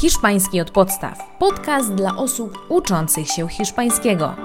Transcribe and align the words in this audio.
Hiszpański 0.00 0.60
od 0.60 0.70
podstaw. 0.70 1.38
Podcast 1.38 1.94
dla 1.94 2.16
osób 2.16 2.58
uczących 2.68 3.28
się 3.28 3.48
hiszpańskiego. 3.48 4.36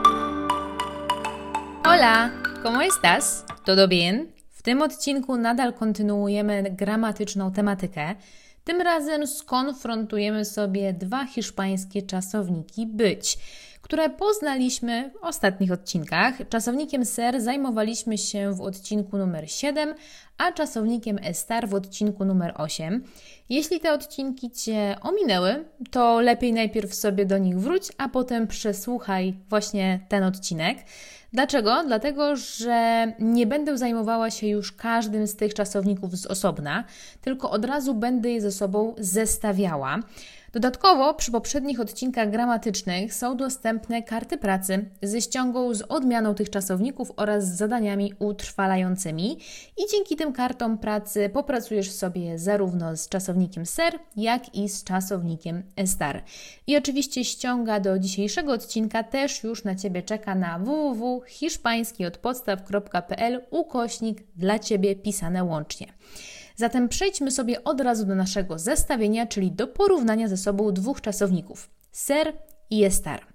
Hola, 1.86 2.30
¿cómo 2.64 2.84
estás? 2.84 3.46
¿Todo 3.66 3.88
bien? 3.88 4.28
W 4.50 4.62
tym 4.62 4.82
odcinku 4.82 5.38
nadal 5.38 5.74
kontynuujemy 5.74 6.64
gramatyczną 6.72 7.52
tematykę. 7.52 8.16
Tym 8.64 8.82
razem 8.82 9.28
skonfrontujemy 9.28 10.46
sobie 10.46 10.94
dwa 10.94 11.26
hiszpańskie 11.26 12.02
czasowniki 12.02 12.88
być 12.88 13.38
które 13.84 14.10
poznaliśmy 14.10 15.12
w 15.14 15.24
ostatnich 15.24 15.72
odcinkach. 15.72 16.36
Czasownikiem 16.50 17.06
ser 17.06 17.42
zajmowaliśmy 17.42 18.18
się 18.18 18.54
w 18.54 18.62
odcinku 18.62 19.18
numer 19.18 19.52
7, 19.52 19.96
a 20.38 20.52
czasownikiem 20.52 21.20
estar 21.24 21.70
w 21.70 21.74
odcinku 21.74 22.26
numer 22.26 22.54
8. 22.58 23.04
Jeśli 23.50 23.80
te 23.80 23.94
odcinki 23.94 24.52
Cię 24.52 24.96
ominęły, 25.02 25.66
to 25.92 26.22
lepiej 26.22 26.54
najpierw 26.54 26.94
sobie 26.94 27.26
do 27.26 27.38
nich 27.38 27.60
wróć, 27.60 27.92
a 27.98 28.10
potem 28.10 28.48
przesłuchaj 28.48 29.34
właśnie 29.50 30.00
ten 30.10 30.24
odcinek. 30.24 30.78
Dlaczego? 31.34 31.84
Dlatego, 31.88 32.36
że 32.36 33.08
nie 33.20 33.48
będę 33.48 33.78
zajmowała 33.78 34.32
się 34.32 34.48
już 34.48 34.72
każdym 34.72 35.28
z 35.28 35.36
tych 35.36 35.54
czasowników 35.54 36.18
z 36.18 36.26
osobna, 36.26 36.84
tylko 37.22 37.52
od 37.52 37.66
razu 37.66 37.94
będę 37.94 38.30
je 38.30 38.42
ze 38.42 38.52
sobą 38.52 38.96
zestawiała. 38.98 40.00
Dodatkowo 40.54 41.14
przy 41.14 41.32
poprzednich 41.32 41.80
odcinkach 41.80 42.32
gramatycznych 42.32 43.14
są 43.14 43.38
dostępne 43.38 44.04
karty 44.04 44.38
pracy 44.38 44.86
ze 45.02 45.22
ściągą 45.22 45.74
z 45.74 45.82
odmianą 45.82 46.36
tych 46.36 46.50
czasowników 46.50 47.12
oraz 47.16 47.48
z 47.48 47.58
zadaniami 47.58 48.14
utrwalającymi 48.20 49.38
i 49.78 49.82
dzięki 49.92 50.16
tym 50.16 50.34
kartom 50.34 50.78
pracy 50.78 51.30
popracujesz 51.30 51.92
sobie 51.92 52.40
zarówno 52.40 52.98
z 52.98 53.10
czasownikiem 53.10 53.66
ser, 53.66 54.00
jak 54.16 54.56
i 54.56 54.70
z 54.70 54.84
czasownikiem 54.84 55.64
estar. 55.76 56.24
I 56.68 56.78
oczywiście 56.78 57.26
ściąga 57.26 57.80
do 57.80 58.00
dzisiejszego 58.00 58.52
odcinka 58.52 59.04
też 59.04 59.44
już 59.44 59.64
na 59.64 59.76
Ciebie 59.76 60.02
czeka 60.02 60.36
na 60.36 60.60
www.hiszpańskiodpodstaw.pl 60.60 63.42
ukośnik 63.52 64.24
dla 64.36 64.60
Ciebie 64.60 64.96
pisane 64.96 65.44
łącznie. 65.44 65.88
Zatem 66.56 66.90
przejdźmy 66.90 67.32
sobie 67.32 67.64
od 67.64 67.82
razu 67.82 68.06
do 68.06 68.16
naszego 68.16 68.60
zestawienia, 68.60 69.28
czyli 69.28 69.52
do 69.52 69.68
porównania 69.68 70.28
ze 70.28 70.38
sobą 70.38 70.72
dwóch 70.72 71.02
czasowników 71.02 71.70
ser 71.92 72.34
i 72.70 72.84
estar. 72.84 73.26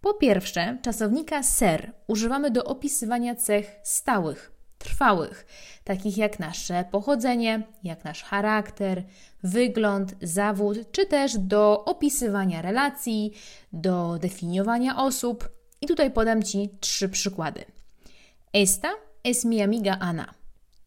Po 0.00 0.14
pierwsze, 0.14 0.78
czasownika 0.82 1.42
ser 1.42 1.92
używamy 2.06 2.50
do 2.50 2.64
opisywania 2.64 3.34
cech 3.34 3.76
stałych, 3.82 4.52
trwałych, 4.78 5.46
takich 5.84 6.16
jak 6.16 6.38
nasze 6.38 6.84
pochodzenie, 6.90 7.62
jak 7.82 8.04
nasz 8.04 8.22
charakter, 8.22 9.04
wygląd, 9.42 10.14
zawód, 10.22 10.78
czy 10.92 11.06
też 11.06 11.38
do 11.38 11.84
opisywania 11.84 12.62
relacji, 12.62 13.32
do 13.72 14.18
definiowania 14.18 14.96
osób. 14.96 15.48
I 15.80 15.86
tutaj 15.86 16.10
podam 16.10 16.42
Ci 16.42 16.70
trzy 16.80 17.08
przykłady. 17.08 17.64
Esta 18.52 18.88
es 19.24 19.44
mi 19.44 19.62
amiga 19.62 19.96
Ana. 20.00 20.34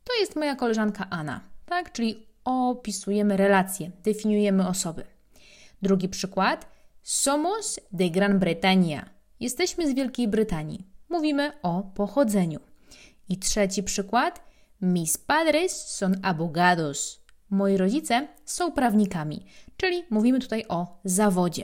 To 0.03 0.13
jest 0.19 0.35
moja 0.35 0.55
koleżanka 0.55 1.07
Ana 1.09 1.48
tak? 1.69 1.91
Czyli 1.91 2.27
opisujemy 2.45 3.37
relacje, 3.37 3.91
definiujemy 4.03 4.67
osoby. 4.67 5.03
Drugi 5.81 6.09
przykład. 6.09 6.67
Somos 7.03 7.79
de 7.91 8.09
Gran 8.09 8.39
Bretaña. 8.39 9.05
Jesteśmy 9.39 9.91
z 9.91 9.93
Wielkiej 9.93 10.27
Brytanii. 10.27 10.87
Mówimy 11.09 11.51
o 11.63 11.83
pochodzeniu. 11.83 12.59
I 13.29 13.37
trzeci 13.37 13.83
przykład. 13.83 14.41
Mis 14.81 15.17
padres 15.17 15.87
son 15.87 16.15
abogados. 16.23 17.19
Moi 17.49 17.77
rodzice 17.77 18.27
są 18.45 18.71
prawnikami, 18.71 19.45
czyli 19.77 20.03
mówimy 20.09 20.39
tutaj 20.39 20.65
o 20.69 20.99
zawodzie. 21.03 21.63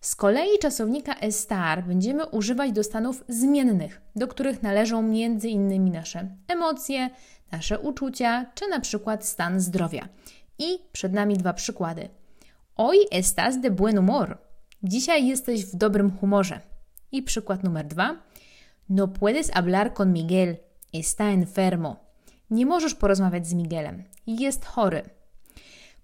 Z 0.00 0.14
kolei 0.16 0.58
czasownika 0.58 1.14
estar 1.14 1.84
będziemy 1.84 2.26
używać 2.26 2.72
do 2.72 2.84
stanów 2.84 3.24
zmiennych, 3.28 4.00
do 4.16 4.28
których 4.28 4.62
należą 4.62 4.98
m.in. 4.98 5.92
nasze 5.92 6.28
emocje, 6.48 7.10
nasze 7.52 7.78
uczucia 7.78 8.46
czy 8.54 8.68
na 8.68 8.80
przykład 8.80 9.26
stan 9.26 9.60
zdrowia. 9.60 10.08
I 10.58 10.78
przed 10.92 11.12
nami 11.12 11.36
dwa 11.36 11.52
przykłady. 11.52 12.08
Hoy 12.76 12.96
estás 13.12 13.60
de 13.60 13.70
buen 13.70 13.96
humor. 13.96 14.38
Dzisiaj 14.82 15.26
jesteś 15.26 15.66
w 15.66 15.76
dobrym 15.76 16.10
humorze. 16.10 16.60
I 17.12 17.22
przykład 17.22 17.64
numer 17.64 17.86
dwa. 17.86 18.16
No 18.88 19.08
puedes 19.08 19.50
hablar 19.50 19.94
con 19.94 20.12
Miguel. 20.12 20.56
Está 20.94 21.24
enfermo. 21.24 21.96
Nie 22.50 22.66
możesz 22.66 22.94
porozmawiać 22.94 23.46
z 23.46 23.54
Miguelem. 23.54 24.04
Jest 24.26 24.64
chory. 24.64 25.02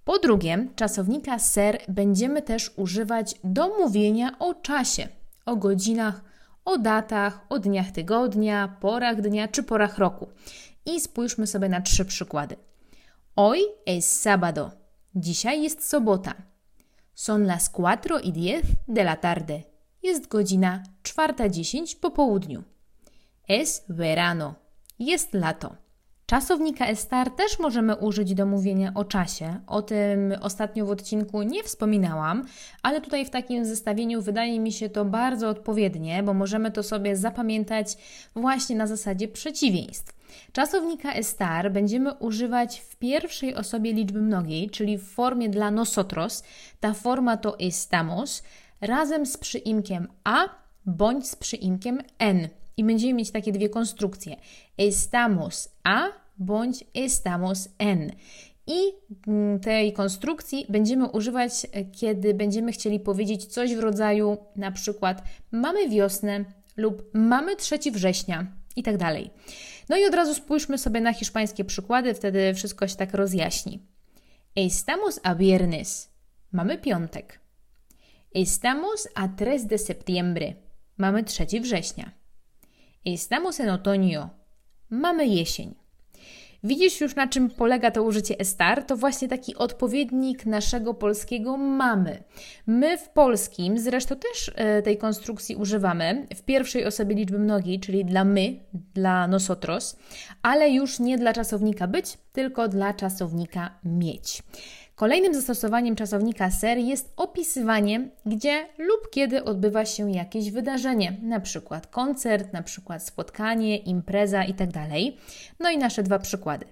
Po 0.05 0.19
drugie, 0.19 0.69
czasownika 0.77 1.39
ser 1.39 1.79
będziemy 1.89 2.43
też 2.43 2.73
używać 2.77 3.35
do 3.45 3.69
mówienia 3.69 4.39
o 4.39 4.55
czasie, 4.55 5.09
o 5.47 5.57
godzinach, 5.57 6.25
o 6.65 6.79
datach, 6.79 7.41
o 7.49 7.59
dniach 7.59 7.91
tygodnia, 7.91 8.77
porach 8.81 9.21
dnia 9.21 9.49
czy 9.49 9.63
porach 9.63 9.99
roku. 9.99 10.29
I 10.87 11.01
spójrzmy 11.01 11.47
sobie 11.47 11.69
na 11.69 11.81
trzy 11.81 12.05
przykłady. 12.05 12.57
Hoy 13.37 13.61
es 13.87 14.23
sábado. 14.23 14.71
Dzisiaj 15.15 15.63
jest 15.63 15.89
sobota. 15.89 16.35
Son 17.15 17.47
las 17.47 17.71
cuatro 17.71 18.19
y 18.21 18.33
diez 18.33 18.63
de 18.89 19.03
la 19.03 19.17
tarde. 19.17 19.63
Jest 20.03 20.29
godzina 20.29 20.83
4.10 21.03 22.01
po 22.01 22.11
południu. 22.11 22.63
Es 23.49 23.85
verano. 23.89 24.55
Jest 24.99 25.35
lato. 25.35 25.77
Czasownika 26.27 26.87
estar 26.87 27.31
też 27.31 27.59
możemy 27.59 27.97
użyć 27.97 28.35
do 28.35 28.47
mówienia 28.47 28.93
o 28.95 29.05
czasie. 29.05 29.61
O 29.67 29.83
tym 29.83 30.35
ostatnio 30.41 30.87
w 30.87 30.91
odcinku 30.91 31.43
nie 31.43 31.63
wspominałam, 31.63 32.45
ale 32.83 33.01
tutaj 33.01 33.25
w 33.25 33.31
takim 33.31 33.65
zestawieniu 33.65 34.23
wydaje 34.23 34.61
mi 34.61 34.73
się 34.73 34.89
to 34.89 35.05
bardzo 35.05 35.49
odpowiednie, 35.49 36.23
bo 36.23 36.35
możemy 36.35 36.71
to 36.71 36.83
sobie 36.83 37.17
zapamiętać 37.17 37.97
właśnie 38.35 38.77
na 38.77 38.87
zasadzie 38.87 39.29
przeciwieństw. 39.29 40.17
Czasownika 40.53 41.13
estar 41.13 41.73
będziemy 41.73 42.15
używać 42.15 42.81
w 42.81 42.97
pierwszej 42.97 43.55
osobie 43.55 43.93
liczby 43.93 44.21
mnogiej, 44.21 44.71
czyli 44.71 44.99
w 44.99 45.09
formie 45.09 45.49
dla 45.49 45.71
nosotros. 45.71 46.43
Ta 46.81 46.95
forma 46.95 47.37
to 47.37 47.59
estamos 47.59 48.43
razem 48.81 49.27
z 49.27 49.37
przyimkiem 49.37 50.09
a 50.25 50.49
bądź 50.87 51.29
z 51.29 51.37
przyimkiem 51.37 51.99
n. 52.19 52.49
I 52.77 52.85
będziemy 52.85 53.15
mieć 53.15 53.31
takie 53.31 53.53
dwie 53.53 53.69
konstrukcje. 53.69 54.37
Estamos 54.79 55.69
a 55.85 56.09
bądź 56.39 56.85
estamos 56.95 57.69
en. 57.79 58.13
I 58.67 58.79
mm, 59.27 59.61
tej 59.61 59.93
konstrukcji 59.93 60.67
będziemy 60.69 61.09
używać, 61.09 61.67
e, 61.73 61.85
kiedy 61.85 62.35
będziemy 62.35 62.73
chcieli 62.73 63.01
powiedzieć 63.01 63.47
coś 63.47 63.75
w 63.75 63.81
rodzaju 63.81 64.37
na 64.57 64.73
przykład 64.73 65.23
mamy 65.51 65.89
wiosnę 65.89 66.45
lub 66.77 67.11
mamy 67.15 67.57
3 67.57 67.79
września 67.93 68.47
i 68.77 68.83
tak 68.83 68.97
dalej. 68.97 69.31
No 69.89 69.97
i 69.97 70.05
od 70.05 70.15
razu 70.15 70.35
spójrzmy 70.35 70.79
sobie 70.79 71.01
na 71.01 71.13
hiszpańskie 71.13 71.65
przykłady, 71.65 72.15
wtedy 72.15 72.55
wszystko 72.55 72.89
się 72.89 72.97
tak 72.97 73.15
rozjaśni. 73.15 73.83
Estamos 74.57 75.21
a 75.23 75.35
viernes. 75.35 76.11
Mamy 76.53 76.79
piątek. 76.79 77.41
Estamos 78.35 79.09
a 79.15 79.29
3 79.29 79.67
de 79.67 79.79
septiembre. 79.79 80.55
Mamy 80.99 81.25
3 81.25 81.47
września. 81.61 82.11
Estamos 83.15 83.61
en 83.61 83.69
otoño. 83.69 84.31
Mamy 84.91 85.27
jesień. 85.27 85.75
Widzisz 86.65 87.01
już 87.01 87.15
na 87.15 87.27
czym 87.27 87.51
polega 87.51 87.91
to 87.91 88.03
użycie 88.03 88.39
estar? 88.39 88.85
To 88.85 88.97
właśnie 88.97 89.29
taki 89.29 89.55
odpowiednik 89.55 90.47
naszego 90.47 90.95
polskiego 90.95 91.57
mamy. 91.57 92.23
My 92.67 92.99
w 92.99 93.09
polskim 93.09 93.79
zresztą 93.79 94.17
też 94.17 94.53
e, 94.55 94.83
tej 94.83 94.99
konstrukcji 94.99 95.57
używamy 95.57 96.27
w 96.37 96.43
pierwszej 96.43 96.85
osobie 96.85 97.15
liczby 97.15 97.39
mnogiej, 97.39 97.81
czyli 97.81 98.05
dla 98.05 98.25
my, 98.25 98.61
dla 98.95 99.29
nosotros, 99.29 99.97
ale 100.43 100.71
już 100.71 100.99
nie 100.99 101.19
dla 101.19 101.33
czasownika 101.33 101.89
być, 101.89 102.19
tylko 102.33 102.69
dla 102.69 102.95
czasownika 102.95 103.79
mieć. 103.85 104.43
Kolejnym 104.97 105.35
zastosowaniem 105.35 105.97
czasownika 105.97 106.51
ser 106.51 106.79
jest 106.79 107.13
opisywanie, 107.17 108.09
gdzie 108.27 108.67
lub 108.79 109.11
kiedy 109.11 109.45
odbywa 109.45 109.85
się 109.85 110.11
jakieś 110.11 110.51
wydarzenie, 110.51 111.17
na 111.23 111.41
przykład 111.41 111.87
koncert, 111.87 112.53
na 112.53 112.63
przykład 112.63 113.03
spotkanie, 113.03 113.77
impreza 113.77 114.45
itd. 114.45 114.73
Tak 114.73 114.91
no 115.61 115.71
i 115.71 115.79
nasze 115.79 116.03
dwa 116.03 116.19
przykłady. 116.19 116.67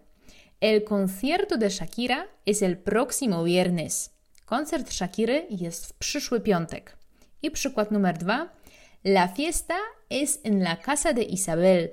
El 0.60 0.84
concierto 0.84 1.56
de 1.56 1.70
Shakira 1.70 2.24
es 2.46 2.62
el 2.62 2.76
próximo 2.76 3.44
viernes. 3.44 4.10
Koncert 4.44 4.92
Shakiry 4.92 5.46
jest 5.50 5.86
w 5.86 5.92
przyszły 5.92 6.40
piątek. 6.40 6.96
I 7.42 7.50
przykład 7.50 7.90
numer 7.90 8.18
dwa. 8.18 8.48
La 9.04 9.28
fiesta 9.28 9.74
es 10.10 10.40
en 10.44 10.62
la 10.62 10.76
casa 10.76 11.12
de 11.12 11.22
Isabel. 11.22 11.88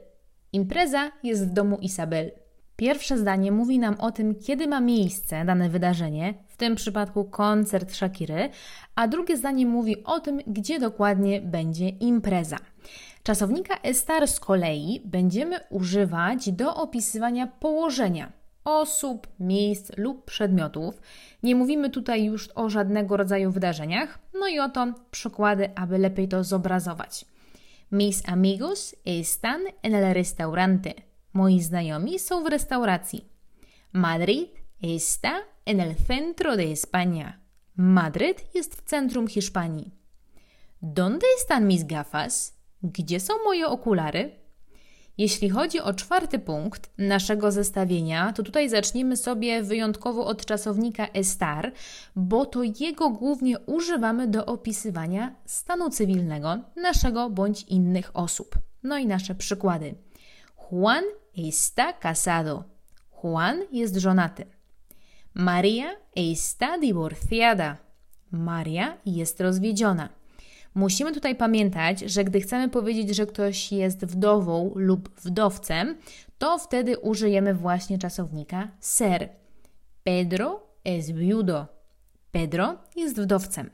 Impreza 0.54 1.12
jest 1.24 1.48
w 1.48 1.54
domu 1.54 1.77
Isabel. 1.81 2.41
Pierwsze 2.76 3.18
zdanie 3.18 3.52
mówi 3.52 3.80
nam 3.80 3.96
o 4.00 4.12
tym, 4.12 4.36
kiedy 4.36 4.68
ma 4.68 4.80
miejsce 4.80 5.46
dane 5.46 5.70
wydarzenie, 5.70 6.34
w 6.48 6.58
tym 6.58 6.76
przypadku 6.76 7.26
koncert 7.26 7.94
Shakiry, 7.94 8.50
a 8.96 9.08
drugie 9.08 9.38
zdanie 9.38 9.66
mówi 9.66 10.04
o 10.04 10.20
tym, 10.20 10.40
gdzie 10.48 10.80
dokładnie 10.80 11.42
będzie 11.42 11.90
impreza. 11.90 12.58
Czasownika 13.24 13.78
estar 13.84 14.28
z 14.28 14.40
kolei 14.40 15.02
będziemy 15.06 15.60
używać 15.70 16.52
do 16.52 16.76
opisywania 16.76 17.48
położenia, 17.48 18.32
osób, 18.64 19.28
miejsc 19.40 19.92
lub 19.98 20.26
przedmiotów. 20.26 21.02
Nie 21.44 21.56
mówimy 21.56 21.90
tutaj 21.90 22.26
już 22.26 22.50
o 22.56 22.70
żadnego 22.70 23.18
rodzaju 23.18 23.52
wydarzeniach. 23.52 24.20
No 24.40 24.48
i 24.48 24.60
oto 24.60 24.88
przykłady, 25.12 25.70
aby 25.76 25.98
lepiej 25.98 26.28
to 26.28 26.44
zobrazować. 26.44 27.26
Mis 27.92 28.30
amigos 28.30 28.96
están 29.06 29.60
en 29.84 29.96
el 29.96 30.14
restaurante. 30.14 31.11
Moi 31.33 31.62
znajomi 31.62 32.19
są 32.19 32.44
w 32.44 32.48
restauracji. 32.48 33.30
Madrid 33.94 34.50
está 34.83 35.31
en 35.66 35.80
el 35.80 35.95
centro 36.07 36.57
de 36.57 36.63
España. 36.63 37.33
Madryt 37.75 38.56
jest 38.56 38.75
w 38.75 38.81
centrum 38.81 39.28
Hiszpanii. 39.28 39.92
¿Dónde 40.81 41.25
están 41.39 41.68
mis 41.68 41.83
gafas? 41.83 42.54
Gdzie 42.83 43.19
są 43.19 43.33
moje 43.44 43.68
okulary? 43.68 44.42
Jeśli 45.18 45.50
chodzi 45.50 45.80
o 45.80 45.94
czwarty 45.94 46.39
punkt 46.39 46.89
naszego 46.98 47.51
zestawienia, 47.51 48.34
to 48.34 48.44
tutaj 48.44 48.69
zaczniemy 48.69 49.18
sobie 49.18 49.63
wyjątkowo 49.63 50.25
od 50.25 50.45
czasownika 50.45 51.07
estar, 51.07 51.72
bo 52.16 52.45
to 52.45 52.63
jego 52.63 53.10
głównie 53.10 53.60
używamy 53.60 54.27
do 54.27 54.45
opisywania 54.45 55.36
stanu 55.45 55.89
cywilnego 55.89 56.60
naszego 56.75 57.30
bądź 57.30 57.63
innych 57.63 58.12
osób. 58.13 58.56
No 58.84 58.98
i 58.98 59.07
nasze 59.07 59.36
przykłady. 59.36 59.95
Juan 60.72 61.04
está 61.36 61.92
casado. 61.94 62.64
Juan 63.12 63.64
jest 63.72 63.96
żonaty. 63.96 64.46
Maria 65.34 65.96
está 66.16 66.80
divorciada. 66.80 67.78
Maria 68.32 68.98
jest 69.06 69.42
rozwiedziona. 69.42 70.10
Musimy 70.76 71.14
tutaj 71.14 71.36
pamiętać, 71.36 72.00
że 72.00 72.24
gdy 72.24 72.42
chcemy 72.42 72.70
powiedzieć, 72.70 73.16
że 73.16 73.26
ktoś 73.26 73.72
jest 73.72 74.06
wdową 74.06 74.72
lub 74.76 75.10
wdowcem, 75.22 75.98
to 76.38 76.58
wtedy 76.58 76.98
użyjemy 77.00 77.54
właśnie 77.54 77.98
czasownika 77.98 78.68
ser. 78.80 79.30
Pedro 80.04 80.68
es 80.84 81.12
viudo. 81.12 81.68
Pedro 82.32 82.78
jest 82.96 83.22
wdowcem. 83.22 83.70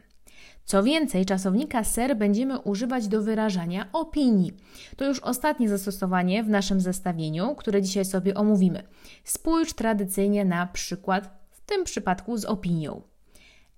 Co 0.67 0.83
więcej, 0.83 1.25
czasownika 1.25 1.83
ser 1.83 2.17
będziemy 2.17 2.59
używać 2.59 3.07
do 3.07 3.21
wyrażania 3.21 3.89
opinii. 3.93 4.53
To 4.97 5.05
już 5.05 5.19
ostatnie 5.19 5.69
zastosowanie 5.69 6.43
w 6.43 6.49
naszym 6.49 6.81
zestawieniu, 6.81 7.55
które 7.55 7.81
dzisiaj 7.81 8.05
sobie 8.05 8.33
omówimy. 8.33 8.83
Spójrz 9.23 9.73
tradycyjnie 9.73 10.45
na 10.45 10.67
przykład, 10.67 11.47
w 11.51 11.61
tym 11.61 11.83
przypadku 11.83 12.37
z 12.37 12.45
opinią. 12.45 13.01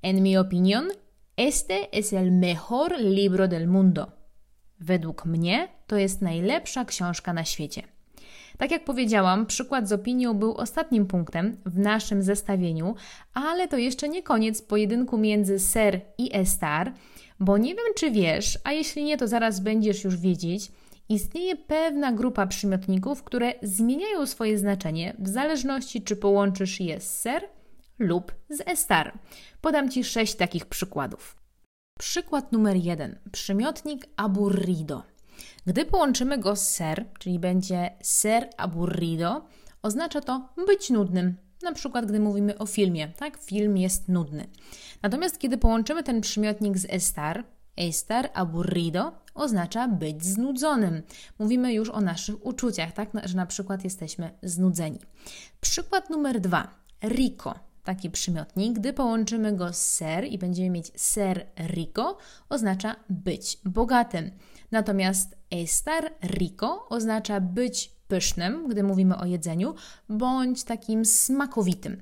En 0.01 0.23
mi 0.23 0.37
opinion, 0.37 0.87
Este 1.37 1.91
es 1.91 2.13
el 2.13 2.31
mejor 2.31 2.99
libro 2.99 3.47
del 3.47 3.67
mundo. 3.67 4.11
Według 4.79 5.25
mnie 5.25 5.67
to 5.87 5.97
jest 5.97 6.21
najlepsza 6.21 6.85
książka 6.85 7.33
na 7.33 7.45
świecie. 7.45 7.83
Tak 8.59 8.71
jak 8.71 8.85
powiedziałam, 8.85 9.45
przykład 9.45 9.87
z 9.89 9.91
opinią 9.91 10.33
był 10.33 10.53
ostatnim 10.53 11.05
punktem 11.05 11.57
w 11.65 11.77
naszym 11.77 12.23
zestawieniu, 12.23 12.95
ale 13.33 13.67
to 13.67 13.77
jeszcze 13.77 14.09
nie 14.09 14.23
koniec 14.23 14.61
pojedynku 14.61 15.17
między 15.17 15.59
ser 15.59 16.01
i 16.17 16.29
estar, 16.37 16.93
bo 17.39 17.57
nie 17.57 17.75
wiem 17.75 17.93
czy 17.95 18.11
wiesz, 18.11 18.59
a 18.63 18.71
jeśli 18.71 19.03
nie, 19.03 19.17
to 19.17 19.27
zaraz 19.27 19.59
będziesz 19.59 20.03
już 20.03 20.17
wiedzieć, 20.17 20.71
istnieje 21.09 21.55
pewna 21.55 22.11
grupa 22.11 22.47
przymiotników, 22.47 23.23
które 23.23 23.53
zmieniają 23.61 24.25
swoje 24.25 24.57
znaczenie 24.57 25.15
w 25.19 25.27
zależności 25.27 26.01
czy 26.01 26.15
połączysz 26.15 26.79
je 26.79 27.01
z 27.01 27.19
ser 27.19 27.43
lub 27.99 28.31
z 28.49 28.61
estar. 28.67 29.19
Podam 29.61 29.89
Ci 29.89 30.03
sześć 30.03 30.35
takich 30.35 30.65
przykładów. 30.65 31.35
Przykład 31.99 32.51
numer 32.51 32.75
jeden. 32.75 33.19
Przymiotnik 33.31 34.05
aburrido. 34.17 35.03
Gdy 35.69 35.85
połączymy 35.85 36.37
go 36.37 36.55
z 36.55 36.67
ser, 36.67 37.05
czyli 37.19 37.39
będzie 37.39 37.89
ser 38.01 38.49
aburrido, 38.57 39.45
oznacza 39.81 40.21
to 40.21 40.49
być 40.67 40.89
nudnym. 40.89 41.37
Na 41.61 41.73
przykład, 41.73 42.05
gdy 42.05 42.19
mówimy 42.19 42.57
o 42.57 42.65
filmie, 42.65 43.07
tak? 43.07 43.37
Film 43.37 43.77
jest 43.77 44.07
nudny. 44.07 44.47
Natomiast 45.01 45.39
kiedy 45.39 45.57
połączymy 45.57 46.03
ten 46.03 46.21
przymiotnik 46.21 46.77
z 46.77 46.85
estar, 46.89 47.43
estar 47.77 48.29
aburrido 48.33 49.11
oznacza 49.33 49.87
być 49.87 50.25
znudzonym. 50.25 51.01
Mówimy 51.39 51.73
już 51.73 51.89
o 51.89 52.01
naszych 52.01 52.45
uczuciach, 52.45 52.91
tak? 52.91 53.09
Że 53.23 53.37
na 53.37 53.45
przykład 53.45 53.83
jesteśmy 53.83 54.31
znudzeni. 54.43 54.99
Przykład 55.61 56.09
numer 56.09 56.39
dwa. 56.39 56.67
Rico 57.03 57.69
taki 57.83 58.09
przymiotnik. 58.09 58.73
Gdy 58.79 58.93
połączymy 58.93 59.55
go 59.55 59.73
z 59.73 59.77
ser 59.77 60.25
i 60.25 60.37
będziemy 60.37 60.69
mieć 60.69 60.91
ser 60.95 61.45
rico, 61.57 62.17
oznacza 62.49 62.95
być 63.09 63.57
bogatym. 63.65 64.31
Natomiast 64.71 65.37
estar 65.51 66.11
rico 66.23 66.89
oznacza 66.89 67.41
być 67.41 67.91
pysznym, 68.07 68.67
gdy 68.67 68.83
mówimy 68.83 69.17
o 69.17 69.25
jedzeniu, 69.25 69.75
bądź 70.09 70.63
takim 70.63 71.05
smakowitym. 71.05 72.01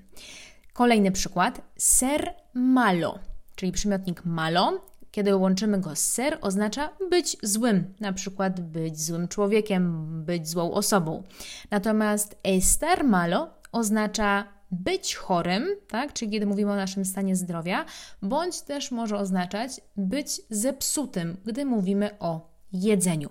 Kolejny 0.74 1.12
przykład. 1.12 1.62
Ser 1.78 2.34
malo, 2.54 3.20
czyli 3.56 3.72
przymiotnik 3.72 4.26
malo. 4.26 4.82
Kiedy 5.12 5.36
łączymy 5.36 5.80
go 5.80 5.96
z 5.96 6.00
ser, 6.00 6.38
oznacza 6.42 6.90
być 7.10 7.38
złym, 7.44 7.94
na 8.00 8.14
przykład 8.14 8.60
być 8.62 9.02
złym 9.02 9.28
człowiekiem, 9.28 10.06
być 10.26 10.50
złą 10.50 10.72
osobą. 10.72 11.24
Natomiast 11.72 12.36
estar 12.44 13.04
malo 13.04 13.50
oznacza 13.72 14.48
być 14.72 15.16
chorym, 15.16 15.68
tak? 15.88 16.14
czyli 16.14 16.32
kiedy 16.32 16.46
mówimy 16.46 16.72
o 16.72 16.76
naszym 16.76 17.06
stanie 17.06 17.36
zdrowia, 17.36 17.86
bądź 18.22 18.62
też 18.62 18.92
może 18.92 19.18
oznaczać 19.18 19.82
być 19.96 20.42
zepsutym, 20.50 21.38
gdy 21.46 21.66
mówimy 21.66 22.10
o 22.20 22.57
jedzeniu. 22.84 23.30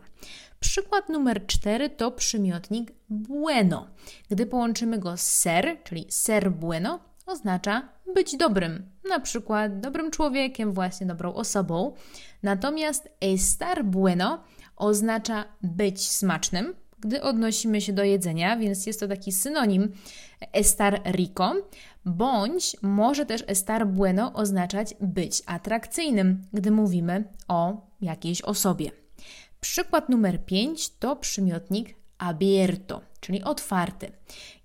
Przykład 0.60 1.08
numer 1.08 1.46
cztery 1.46 1.90
to 1.90 2.10
przymiotnik 2.10 2.92
bueno. 3.08 3.86
Gdy 4.30 4.46
połączymy 4.46 4.98
go 4.98 5.16
z 5.16 5.20
ser, 5.20 5.78
czyli 5.84 6.06
ser 6.08 6.52
bueno, 6.52 7.00
oznacza 7.26 7.88
być 8.14 8.36
dobrym, 8.36 8.90
na 9.08 9.20
przykład 9.20 9.80
dobrym 9.80 10.10
człowiekiem, 10.10 10.72
właśnie 10.72 11.06
dobrą 11.06 11.34
osobą. 11.34 11.94
Natomiast 12.42 13.08
estar 13.20 13.84
bueno 13.84 14.44
oznacza 14.76 15.44
być 15.62 16.08
smacznym, 16.08 16.74
gdy 17.00 17.22
odnosimy 17.22 17.80
się 17.80 17.92
do 17.92 18.04
jedzenia, 18.04 18.56
więc 18.56 18.86
jest 18.86 19.00
to 19.00 19.08
taki 19.08 19.32
synonim 19.32 19.92
estar 20.52 21.00
rico, 21.12 21.54
bądź 22.04 22.76
może 22.82 23.26
też 23.26 23.44
estar 23.46 23.88
bueno 23.88 24.32
oznaczać 24.34 24.94
być 25.00 25.42
atrakcyjnym, 25.46 26.42
gdy 26.52 26.70
mówimy 26.70 27.24
o 27.48 27.86
jakiejś 28.00 28.42
osobie. 28.42 29.05
Przykład 29.70 30.08
numer 30.08 30.44
5 30.44 30.88
to 30.88 31.16
przymiotnik 31.16 31.94
abierto, 32.18 33.00
czyli 33.20 33.42
otwarty. 33.42 34.12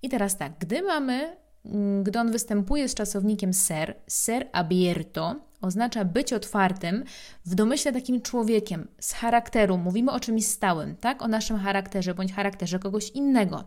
I 0.01 0.09
teraz 0.09 0.37
tak, 0.37 0.53
gdy 0.59 0.81
mamy, 0.81 1.37
mm, 1.65 2.03
gdy 2.03 2.19
on 2.19 2.31
występuje 2.31 2.89
z 2.89 2.93
czasownikiem 2.93 3.53
ser, 3.53 3.95
ser 4.07 4.47
abierto, 4.51 5.35
oznacza 5.61 6.05
być 6.05 6.33
otwartym 6.33 7.03
w 7.45 7.55
domyśle 7.55 7.93
takim 7.93 8.21
człowiekiem 8.21 8.87
z 8.99 9.13
charakteru. 9.13 9.77
Mówimy 9.77 10.11
o 10.11 10.19
czymś 10.19 10.45
stałym, 10.45 10.95
tak? 10.95 11.21
O 11.21 11.27
naszym 11.27 11.57
charakterze 11.57 12.13
bądź 12.13 12.33
charakterze 12.33 12.79
kogoś 12.79 13.09
innego. 13.09 13.63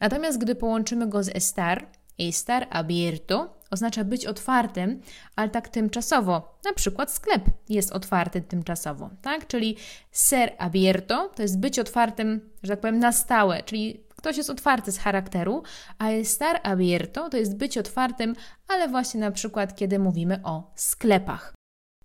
Natomiast 0.00 0.38
gdy 0.38 0.54
połączymy 0.54 1.06
go 1.06 1.22
z 1.22 1.28
estar, 1.28 1.86
estar 2.18 2.66
abierto 2.70 3.55
oznacza 3.70 4.04
być 4.04 4.26
otwartym, 4.26 5.00
ale 5.36 5.48
tak 5.48 5.68
tymczasowo. 5.68 6.58
Na 6.64 6.72
przykład 6.72 7.12
sklep 7.12 7.44
jest 7.68 7.92
otwarty 7.92 8.40
tymczasowo, 8.40 9.10
tak? 9.22 9.46
Czyli 9.46 9.76
ser 10.10 10.52
abierto 10.58 11.30
to 11.34 11.42
jest 11.42 11.58
być 11.60 11.78
otwartym, 11.78 12.50
że 12.62 12.72
tak 12.72 12.80
powiem, 12.80 12.98
na 12.98 13.12
stałe, 13.12 13.62
czyli 13.62 14.06
Ktoś 14.16 14.36
jest 14.36 14.50
otwarty 14.50 14.92
z 14.92 14.98
charakteru, 14.98 15.62
a 15.98 16.10
estar 16.10 16.60
abierto 16.62 17.28
to 17.28 17.36
jest 17.36 17.56
być 17.56 17.78
otwartym, 17.78 18.34
ale 18.68 18.88
właśnie 18.88 19.20
na 19.20 19.30
przykład 19.30 19.76
kiedy 19.76 19.98
mówimy 19.98 20.40
o 20.44 20.72
sklepach. 20.74 21.54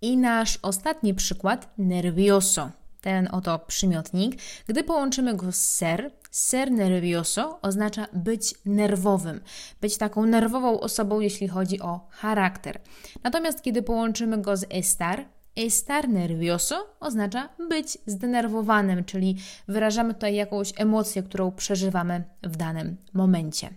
I 0.01 0.18
nasz 0.18 0.60
ostatni 0.62 1.13
przykład, 1.13 1.74
nervioso. 1.77 2.72
Ten 3.01 3.30
oto 3.32 3.60
przymiotnik, 3.60 4.41
gdy 4.68 4.84
połączymy 4.84 5.36
go 5.36 5.51
z 5.51 5.56
ser, 5.56 6.12
ser 6.31 6.71
nervioso 6.71 7.59
oznacza 7.61 8.07
być 8.13 8.55
nerwowym, 8.65 9.41
być 9.81 9.97
taką 9.97 10.25
nerwową 10.25 10.79
osobą, 10.79 11.19
jeśli 11.19 11.47
chodzi 11.47 11.81
o 11.81 12.07
charakter. 12.09 12.81
Natomiast 13.23 13.61
kiedy 13.61 13.83
połączymy 13.83 14.38
go 14.38 14.57
z 14.57 14.65
estar, 14.69 15.25
Estar 15.55 16.09
nervioso 16.09 16.95
oznacza 17.00 17.50
być 17.69 17.97
zdenerwowanym, 18.05 19.03
czyli 19.03 19.38
wyrażamy 19.67 20.13
tutaj 20.13 20.35
jakąś 20.35 20.73
emocję, 20.77 21.23
którą 21.23 21.51
przeżywamy 21.51 22.23
w 22.43 22.55
danym 22.55 22.97
momencie 23.13 23.69